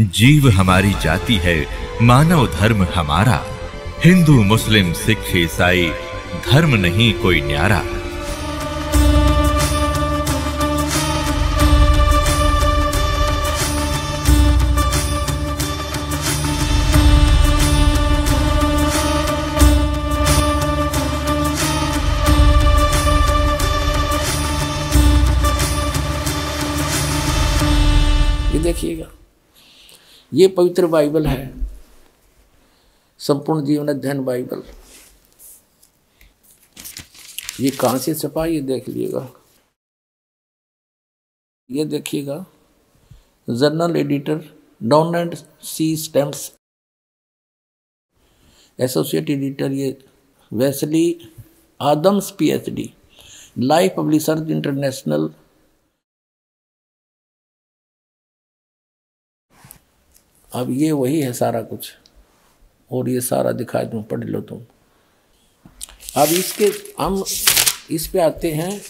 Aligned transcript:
जीव 0.00 0.48
हमारी 0.48 0.92
जाति 1.02 1.34
है, 1.34 1.66
मानव 2.02 2.46
धर्म 2.46 2.86
हमारा। 2.94 3.44
हिंदू, 4.04 4.42
मुस्लिम, 4.42 4.92
सिख, 4.92 5.36
ईसाई, 5.36 5.90
धर्म 6.50 6.74
नहीं 6.74 7.12
कोई 7.14 7.40
न्यारा। 7.40 7.82
देखिएगा। 28.62 29.21
ये 30.32 30.46
पवित्र 30.48 30.86
बाइबल 30.86 31.26
है। 31.26 31.66
संपूर्ण 33.20 33.64
जीवन 33.64 33.88
अध्ययन 33.88 34.24
बाइबल। 34.24 34.62
ये 37.60 37.70
कहाँ 37.70 37.98
से 37.98 38.14
छपा, 38.14 38.46
ये 38.46 38.60
देख 38.60 38.88
लीजिएगा। 38.88 39.28
ये 41.70 41.84
देखिएगा, 41.84 42.44
journal 43.48 43.96
editor 43.96 44.44
Don 44.82 45.14
and 45.14 45.34
C 45.62 45.96
stamps. 45.96 46.50
Associate 48.78 49.30
editor 49.30 49.72
ये 49.72 49.96
Wesley 50.52 51.30
Adams 51.80 52.30
PhD. 52.30 52.92
Life 53.58 53.94
Publishers 53.96 54.50
International 54.50 55.32
अब 60.54 60.70
ये 60.70 60.92
वही 60.92 61.20
है 61.20 61.32
सारा 61.32 61.62
कुछ। 61.62 61.92
और 62.92 63.08
ये 63.08 63.20
सारा 63.20 63.52
दिखा 63.52 63.82
दूँ 63.82 64.02
पढ़ 64.02 64.24
लो 64.24 64.40
तुम। 64.40 64.58
अब 66.16 66.28
इसके 66.28 66.72
हम 67.00 67.24
इस 67.90 68.08
पे 68.08 68.18
आते 68.18 68.52
हैं 68.52 68.82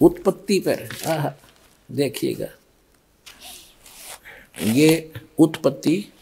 उत्पत्ति 0.00 0.58
पर। 0.58 0.88
आह, 1.06 1.30
देखिएगा। 1.92 2.46
ये 4.62 5.12
उत्पत्ति 5.38 6.12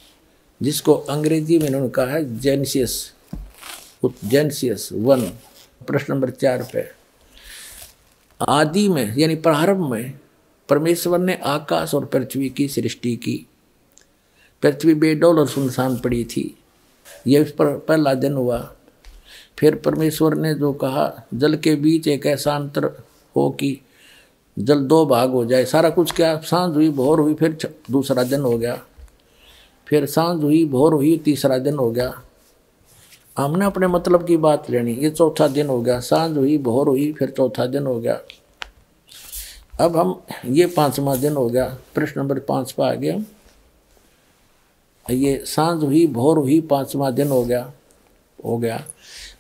जिसको 0.63 0.95
अंग्रेज़ी 0.95 1.59
में 1.59 1.67
उन्होंने 1.67 1.89
कहा 1.89 2.07
है 2.07 2.39
जेनसियस। 2.39 3.13
जेनसियस 4.25 4.89
वन 4.93 5.23
प्रश्न 5.87 6.15
नंबर 6.15 6.31
चार 6.31 6.69
पे। 6.73 6.89
आदि 8.48 8.89
में 8.89 9.17
यानी 9.17 9.35
प्रारंभ 9.35 9.91
में 9.91 10.19
परमेश्वर 10.69 11.19
ने 11.19 11.35
आकाश 11.35 11.95
और 11.95 12.05
पृथ्वी 12.05 12.48
की 12.51 12.69
सृष्टि 12.69 13.17
की। 13.17 13.47
पृथ्वी 14.63 14.95
बेडोल 14.95 15.39
और 15.39 15.49
सुनसान 15.49 15.97
पड़ी 15.97 16.25
थी। 16.25 16.59
यह 17.27 17.53
पर 17.59 17.79
पहला 17.79 18.15
दिन 18.15 18.33
हुआ। 18.33 18.73
फिर 19.59 19.75
परमेश्वर 19.75 20.35
ने 20.35 20.55
जो 20.55 20.73
कहा, 20.73 21.27
जल 21.35 21.57
के 21.57 21.75
बीच 21.75 22.09
एक 22.09 22.27
ऐसा 22.27 22.57
अंतर 22.57 22.85
हो 23.37 23.51
कि 23.51 23.81
जल 24.59 24.81
दो 24.81 25.07
भाग 25.07 25.31
हो 25.31 25.45
जाए। 25.45 25.65
सारा 25.65 25.91
कुछ 25.91 26.13
क्या? 26.13 26.37
साँझ 26.37 26.75
हुई, 26.75 26.91
भोर 26.91 27.21
हुई, 27.21 27.35
फिर 27.35 27.75
दूसरा 27.91 28.23
दिन 28.23 28.41
हो 28.41 28.59
गया। 28.59 28.83
फिर 29.89 30.07
साँझ 30.07 30.43
हुई, 30.43 30.65
भोर 30.65 30.95
हुई, 30.95 31.17
तीसरा 31.17 31.59
दिन 31.59 31.75
हो 31.75 31.91
गया। 31.91 32.23
हमने 33.39 33.65
अपने 33.65 33.87
मतलब 33.87 34.27
की 34.27 34.37
बात 34.37 34.71
लेनी। 34.71 34.93
ये 34.93 35.11
चौथा 35.11 35.49
दिन 35.49 35.67
हो 35.67 35.83
गया। 35.83 36.01
साँझ 36.01 36.37
हुई, 36.37 36.59
भोर 36.59 36.89
हुई, 36.89 37.13
फिर 37.13 37.31
चौथा 37.31 37.67
दिन 37.67 37.87
हो 37.87 38.01
गया। 38.01 38.21
अब 39.81 39.97
हम, 39.97 40.23
ये 40.47 40.67
पांचवा 40.67 41.17
दिन 41.17 41.33
हो 41.33 41.49
गया। 41.49 41.79
प्रश्न 41.95 42.21
नंबर 42.21 42.39
पाँच 42.39 42.73
पर 42.73 42.85
आ 42.85 42.95
गए 42.95 43.11
हम। 43.11 43.27
ये 45.11 45.42
साँझ 45.47 45.84
हुई, 45.84 46.06
भोर 46.06 46.39
हुई, 46.39 46.61
पांचवा 46.61 47.11
दिन 47.11 47.28
हो 47.28 47.45
गया 47.45 47.72
हो 48.45 48.58
गया। 48.58 48.86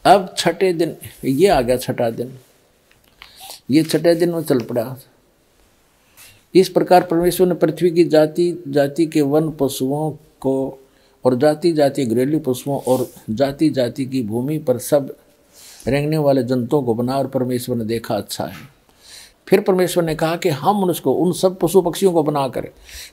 अब 0.04 0.34
छठे 0.38 0.72
दिन, 0.72 0.96
ये 1.24 1.48
आ 1.48 1.60
गया 1.60 1.76
छठा 1.76 2.10
दिन। 2.10 2.38
ये 3.70 3.82
छठे 3.82 4.14
दिन 4.14 4.30
में 4.30 4.42
चल 4.42 4.60
पड़ा। 4.60 4.96
इस 6.54 6.68
प्रकार 6.68 7.04
परमेश्वर 7.04 7.46
ने 7.46 7.54
पृथ्वी 7.54 7.90
की 7.90 8.04
जाति 8.04 8.64
जाति 8.68 9.06
के 9.06 9.20
वन 9.20 9.50
पशुओं 9.50 10.10
को 10.40 10.78
और 11.24 11.38
जाति 11.38 11.72
जाति 11.72 12.04
घरेलू 12.04 12.38
पशुओं 12.38 12.80
और 12.80 13.08
जाति 13.30 13.70
जाति 13.70 14.04
की 14.04 14.22
भूमि 14.22 14.58
पर 14.58 14.78
सब 14.78 15.16
रेंगने 15.86 16.18
वाले 16.18 16.42
जंतुओं 16.42 16.82
को 16.82 16.94
बना 16.94 17.16
और 17.18 17.26
परमेश्वर 17.26 17.76
ने 17.76 17.84
देखा 17.84 18.14
अच्छा 18.14 18.44
है। 18.44 18.81
फिर 19.52 19.60
परमेश्वर 19.60 20.04
ने 20.04 20.14
कहा 20.14 20.36
कि 20.36 20.48
हम 20.48 20.82
मनुष्य 20.82 21.00
को, 21.00 21.12
उन 21.12 21.32
सब 21.32 21.58
पशु 21.58 21.82
पक्षियों 21.82 22.12
को 22.12 22.22
बना 22.22 22.48
कर। 22.48 22.68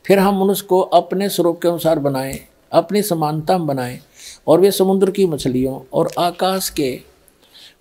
फिर 0.06 0.20
हम 0.20 0.44
मनुष्य 0.44 0.66
को 0.70 0.80
अपने 0.80 1.30
स्वरूप 1.30 1.62
के 1.62 1.68
अनुसार 1.68 2.00
बनाएँ, 2.00 2.40
अपनी 2.72 3.02
समानता 3.02 3.58
में 3.58 3.68
बनाएँ, 3.68 4.00
और 4.48 4.62
वे 4.62 4.72
समुद्र 4.72 5.12
की 5.12 5.26
मछलियों 5.26 5.80
और 5.94 6.12
आकाश 6.20 6.70
के 6.70 7.00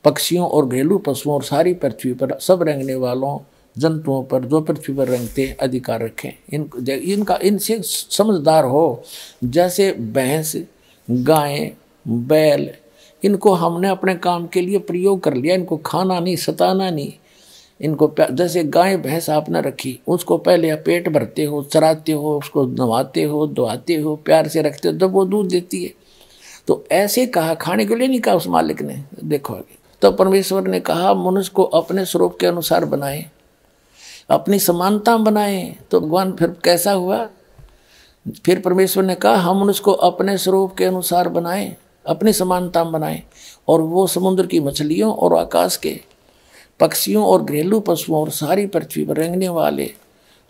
पक्षियों 0.05 0.49
और 0.49 0.67
घरेलू 0.67 0.99
पशुओं 0.99 1.35
और 1.35 1.43
सारी 1.43 1.75
पृथ्वी 1.75 2.13
पर, 2.13 2.39
सब 2.39 2.63
रंगने 2.63 2.95
वालों 2.95 3.39
जंतुओं 3.79 4.25
पर, 4.25 4.45
जो 4.45 4.61
पृथ्वी 4.61 4.97
पर 4.97 5.09
रेंगते 5.09 5.57
अधिकार 5.61 6.03
रखें। 6.03 6.31
इन, 6.53 6.71
इनका, 6.91 7.39
इनसे 7.43 7.81
समझदार 7.85 8.65
हो, 8.65 9.03
जैसे 9.45 9.93
भैंस, 9.93 10.65
गाय, 11.11 11.73
बैल, 12.09 12.71
इनको 13.25 13.53
हमने 13.53 13.89
अपने 13.89 14.15
काम 14.15 14.47
के 14.47 14.61
लिए 14.61 14.79
प्रयोग 14.79 15.21
कर 15.21 15.35
लिया, 15.35 15.55
इनको 15.55 15.77
खाना 15.77 16.21
नहीं, 16.21 16.37
सताना 16.37 16.91
नहीं। 16.91 17.13
इनको 17.81 18.15
जैसे 18.31 18.65
गाय, 18.65 18.97
भैंस 18.97 19.31
आपने 19.31 19.61
रखी, 19.61 19.99
उसको 20.09 20.39
पहले 20.39 20.71
आप 20.71 20.83
पेट 20.87 21.09
भरते 21.09 21.45
हो, 21.45 21.63
चराते 21.63 22.13
हो, 22.13 22.39
उसको 22.39 22.65
नवाते 22.67 23.23
हो, 23.23 23.47
धोआते 23.47 23.95
हो, 23.95 24.17
प्यार 24.17 24.49
से 24.49 24.63
रखते 24.63 24.89
हो, 24.89 24.95
तब 24.95 25.13
वो 25.13 25.25
दूध 25.25 25.49
देती 25.49 25.85
है। 25.85 25.93
तो 26.67 26.85
ऐसे 26.93 27.27
कहा, 27.27 27.55
खाने 27.55 27.87
के 27.87 27.95
लिए 27.95 28.09
नहीं 28.09 28.21
कहा 28.21 28.35
उस 28.35 28.47
मालिक 28.47 28.83
ने, 28.83 29.05
देखो 29.25 29.55
आगे। 29.55 29.79
तो 30.03 30.11
परमेश्वर 30.13 30.69
ने 30.69 30.81
कहा, 30.81 31.15
मनुष्य 31.15 31.53
को 31.55 31.63
अपने 31.63 32.05
स्वरूप 32.05 32.37
के 32.41 32.47
अनुसार 32.47 32.85
बनाए, 32.85 33.27
अपनी 34.31 34.59
समानता 34.59 35.17
बनाए। 35.17 35.77
तो 35.91 36.01
भगवान 36.01 36.33
फिर 36.33 36.57
कैसा 36.65 36.93
हुआ? 36.93 37.29
फिर 38.45 38.61
परमेश्वर 38.61 39.05
ने 39.05 39.15
कहा, 39.15 39.35
हम 39.35 39.61
मनुष्य 39.61 39.83
को 39.83 39.93
अपने 39.93 40.39
स्वरूप 40.39 40.75
के 40.77 40.85
अनुसार 40.85 41.29
बनाए, 41.29 41.77
अपनी 42.07 42.33
समानता 42.33 42.85
बनाए, 42.85 43.23
और 43.69 43.81
वो 43.81 44.07
समुद्र 44.07 44.47
की 44.47 44.61
मछलियों 44.61 45.15
और 45.15 45.37
आकाश 45.37 45.77
के 45.77 46.01
पक्षियों 46.81 47.27
और 47.27 47.45
घरेलू 47.45 47.81
पशुओं 47.81 48.21
और 48.21 48.31
सारी 48.31 48.67
पृथ्वी 48.67 49.05
पर 49.05 49.17
रेंगने 49.17 49.49
वाले 49.49 49.95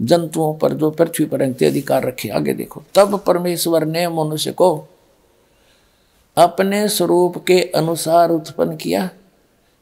जंतुओं 0.02 0.54
पर 0.54 0.72
जो 0.72 0.90
पृथ्वी 0.90 1.26
पर 1.26 1.38
रंगते 1.38 1.66
अधिकार 1.66 2.06
रखे। 2.06 2.28
आगे 2.28 2.52
देखो। 2.52 2.82
तब 2.94 3.20
परमेश्वर 3.26 3.84
ने 3.84 4.08
मनुष्य 4.08 4.52
को 4.52 4.84
अपने 6.36 6.88
स्वरूप 6.88 7.44
के 7.46 7.60
अनुसार 7.60 8.30
उत्पन्न 8.30 8.76
किया। 8.76 9.10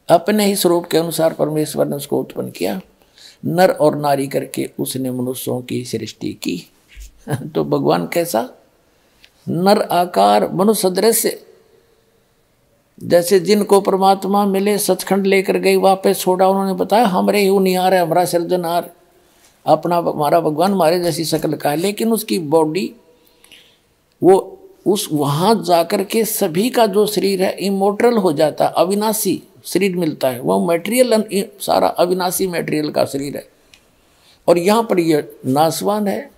अपने 0.08 0.46
ही 0.46 0.56
स्वरूप 0.56 0.86
के 0.86 0.98
अनुसार 0.98 1.32
परमेश्वर 1.32 1.88
ने 1.88 1.96
उसको 1.96 2.20
उत्पन्न 2.20 2.50
किया। 2.50 2.80
नर 3.44 3.70
और 3.70 3.96
नारी 3.96 4.26
करके 4.26 4.70
उसने 4.80 5.10
मनुष्यों 5.10 5.62
की 5.62 5.84
सृष्टि 5.84 6.32
की। 6.32 6.70
तो 7.54 7.64
भगवान 7.64 8.06
कैसा? 8.06 8.50
नर 9.48 9.82
आकार 9.82 10.52
मनुष्य 10.52 10.90
दृश्य। 10.90 11.45
जैसे 12.98 13.38
जिनको 13.40 13.80
परमात्मा 13.80 14.44
मिले, 14.46 14.78
सचखंड 14.78 15.26
लेकर 15.26 15.56
गई, 15.58 15.76
वापस 15.76 16.20
छोड़ा, 16.20 16.48
उन्होंने 16.48 16.72
बताया, 16.72 17.06
हमरे 17.06 17.40
ही 17.40 17.58
निहार 17.58 17.94
है 17.94 18.00
हमारा 18.00 18.24
सृजनहार 18.24 18.90
अपना 19.66 19.96
हमारा 19.96 20.40
भगवान 20.40 20.72
हमारे 20.72 21.00
जैसी 21.00 21.24
शक्ल 21.24 21.56
का 21.56 21.70
है, 21.70 21.76
लेकिन 21.76 22.12
उसकी 22.12 22.38
बॉडी, 22.38 22.92
वो 24.22 24.52
उस 24.86 25.08
वहाँ 25.12 25.54
जाकर 25.64 26.02
के 26.04 26.24
सभी 26.24 26.68
का 26.70 26.86
जो 26.86 27.06
शरीर 27.06 27.42
है 27.42 27.50
इमोटरल 27.58 28.16
हो 28.16 28.32
जाता 28.32 28.66
है 28.66 28.72
अविनाशी 28.76 29.42
शरीर 29.64 29.96
मिलता 29.96 30.28
है। 30.28 30.40
वह 30.40 30.66
मटेरियल 30.66 31.24
सारा 31.60 31.88
अविनाशी 31.88 32.46
मटेरियल 32.46 32.90
का 32.90 33.04
शरीर 33.04 33.36
है। 33.36 33.46
और 34.48 34.58
यहाँ 34.58 34.82
पर 34.82 34.98
ये 34.98 35.22
नासवान 35.46 36.08
है, 36.08 36.30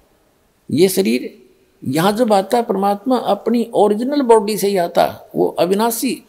ये 0.70 0.88
शरीर, 0.88 1.30
यहाँ 1.82 2.12
जब 2.12 2.32
आता 2.32 2.56
है, 2.56 2.62
परमात्मा 2.62 3.16
अपनी 3.16 3.70
ओरिजिनल 3.74 4.22
बॉडी 4.22 4.56
से 4.58 4.68
ही 4.68 4.76
आता, 4.76 5.30
वो 5.34 5.46
अविनाशी 5.58 6.22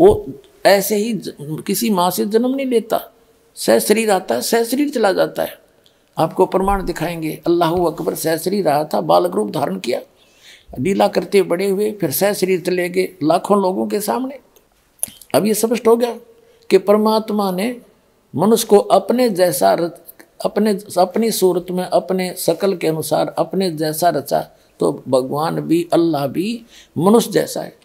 वो 0.00 0.32
ऐसे 0.66 0.96
ही 0.96 1.20
किसी 1.66 1.90
माँ 1.90 2.10
से 2.10 2.26
जन्म 2.26 2.54
नहीं 2.54 2.66
लेता। 2.66 3.12
सह 3.54 3.78
शरीर 3.78 4.10
आता 4.10 4.34
है 4.34 4.42
सह 4.42 4.64
शरीर 4.64 4.88
चला 4.88 5.12
जाता 5.12 5.42
है। 5.42 5.58
आपको 6.18 6.46
प्रमाण 6.46 6.84
दिखाएँगे, 6.84 7.42
अल्लाह 7.46 7.74
अकबर 7.74 8.14
सह 8.14 8.36
शरीर 8.36 8.68
आया 8.68 8.84
था, 8.84 9.00
बालक 9.00 9.34
रूप 9.34 9.50
धारण 9.50 9.78
किया। 9.78 10.00
लीला 10.78 11.08
करते 11.08 11.42
बड़े 11.42 11.68
हुए, 11.68 11.92
फिर 11.92 12.10
सह 12.10 12.32
शरीर 12.32 12.60
चले 12.60 12.88
गए 12.88 13.08
लाखों 13.22 13.62
लोगों 13.62 13.86
के 13.86 14.00
सामने। 14.00 14.38
अब 15.34 15.46
ये 15.46 15.54
स्पष्ट 15.54 15.88
हो 15.88 15.96
गया 15.96 16.16
कि 16.70 16.78
परमात्मा 16.78 17.50
ने 17.50 17.76
मनुष्य 18.36 18.66
को 18.66 18.78
अपने 18.78 19.28
जैसा 19.30 19.74
रच, 19.74 19.92
अपने, 20.44 20.78
अपनी 20.98 21.30
सूरत 21.30 21.66
में, 21.70 21.84
अपने 21.84 22.34
शकल 22.38 22.76
के 22.76 22.86
अनुसार 22.86 23.34
अपने 23.38 23.70
जैसा 23.70 24.08
रचा। 24.08 24.40
तो 24.80 25.02
भगवान 25.08 25.60
भी, 25.60 25.88
अल्लाह 25.92 26.26
भी 26.26 26.62
मनुष्य 26.98 27.30
जैसा 27.30 27.60
है। 27.60 27.80